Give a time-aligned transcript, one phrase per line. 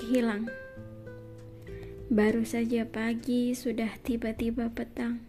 [0.00, 0.48] hilang.
[2.08, 5.20] Baru saja pagi sudah tiba-tiba petang.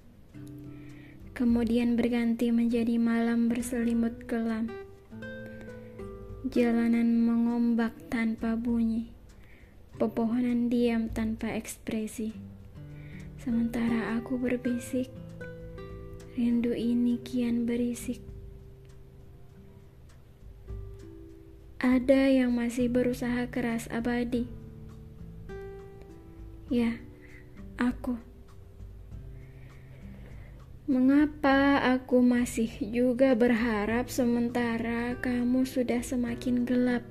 [1.36, 4.72] Kemudian berganti menjadi malam berselimut kelam.
[6.48, 9.12] Jalanan mengombak tanpa bunyi.
[10.00, 12.32] Pepohonan diam tanpa ekspresi.
[13.44, 15.12] Sementara aku berbisik,
[16.40, 18.35] rindu ini kian berisik.
[21.86, 24.50] Ada yang masih berusaha keras abadi.
[26.66, 26.98] Ya,
[27.78, 28.18] aku.
[30.90, 37.06] Mengapa aku masih juga berharap sementara kamu sudah semakin gelap?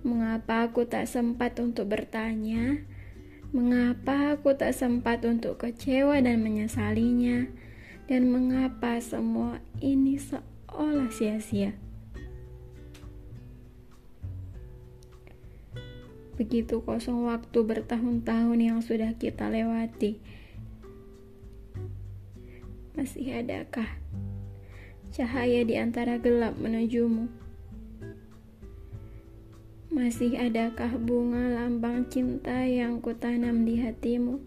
[0.00, 2.80] Mengapa aku tak sempat untuk bertanya?
[3.52, 7.44] Mengapa aku tak sempat untuk kecewa dan menyesalinya?
[8.08, 11.87] Dan mengapa semua ini seolah sia-sia?
[16.38, 20.22] Begitu kosong waktu bertahun-tahun yang sudah kita lewati.
[22.94, 23.90] Masih adakah
[25.10, 27.26] cahaya di antara gelap menujumu?
[29.90, 34.38] Masih adakah bunga lambang cinta yang kutanam di hatimu?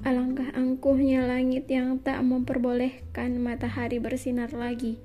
[0.00, 4.96] Alangkah angkuhnya langit yang tak memperbolehkan matahari bersinar lagi.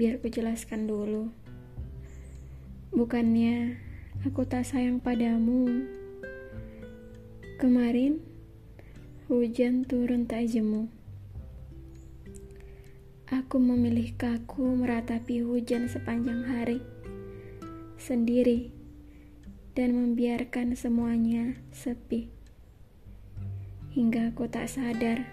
[0.00, 1.28] Biar ku jelaskan dulu.
[2.88, 3.76] Bukannya
[4.24, 5.68] aku tak sayang padamu.
[7.60, 8.16] Kemarin
[9.28, 10.88] hujan turun tak jemu.
[13.28, 16.80] Aku memilih kaku meratapi hujan sepanjang hari
[18.00, 18.72] sendiri
[19.76, 22.32] dan membiarkan semuanya sepi
[23.92, 25.28] hingga aku tak sadar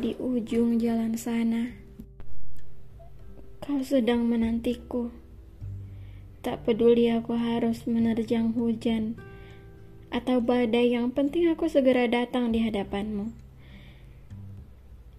[0.00, 1.83] di ujung jalan sana
[3.64, 5.08] Kau sedang menantiku.
[6.44, 9.16] Tak peduli aku harus menerjang hujan
[10.12, 13.32] atau badai, yang penting aku segera datang di hadapanmu.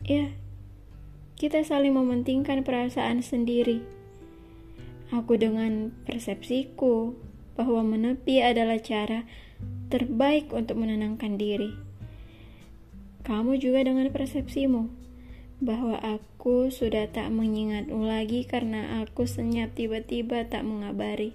[0.06, 0.30] Ya,
[1.42, 3.82] kita saling mementingkan perasaan sendiri.
[5.10, 7.18] Aku dengan persepsiku
[7.58, 9.26] bahwa menepi adalah cara
[9.90, 11.74] terbaik untuk menenangkan diri.
[13.26, 15.05] Kamu juga dengan persepsimu
[15.66, 21.34] bahwa aku sudah tak mengingatmu lagi karena aku senyap tiba-tiba tak mengabari.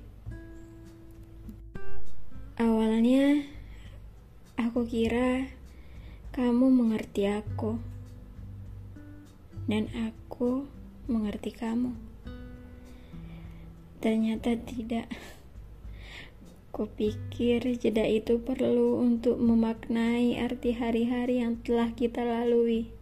[2.55, 3.43] Awalnya,
[4.55, 5.51] aku kira
[6.31, 7.83] kamu mengerti aku,
[9.67, 10.71] dan aku
[11.11, 11.91] mengerti kamu.
[13.99, 15.11] Ternyata tidak.
[16.71, 23.00] Kupikir jeda itu perlu untuk memaknai arti hari-hari yang telah kita lalui.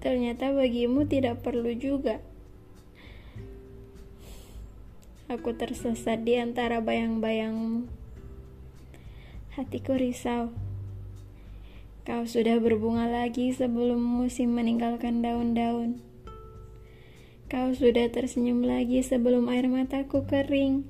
[0.00, 2.24] Ternyata bagimu tidak perlu juga.
[5.28, 7.84] Aku tersesat di antara bayang-bayangmu.
[9.60, 10.50] Hatiku risau.
[12.08, 16.00] Kau sudah berbunga lagi sebelum musim meninggalkan daun-daun.
[17.52, 20.88] Kau sudah tersenyum lagi sebelum air mataku kering.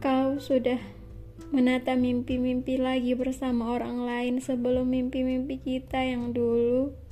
[0.00, 0.80] Kau sudah
[1.52, 7.05] menata mimpi-mimpi lagi bersama orang lain sebelum mimpi-mimpi kita yang dulu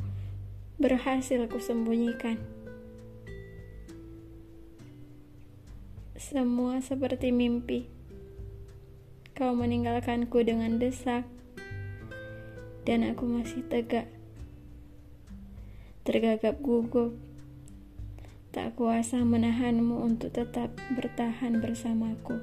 [0.78, 2.38] berhasil kusembunyikan.
[6.18, 7.86] Semua seperti mimpi.
[9.34, 11.26] Kau meninggalkanku dengan desak,
[12.86, 14.06] dan aku masih tegak,
[16.06, 17.18] tergagap gugup,
[18.54, 22.38] tak kuasa menahanmu untuk tetap bertahan bersamaku.